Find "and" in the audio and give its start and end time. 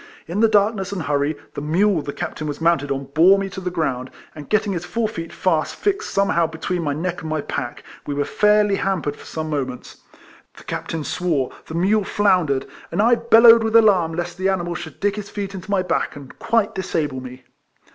0.91-1.03, 4.33-4.49, 7.21-7.29, 12.91-12.99, 16.15-16.39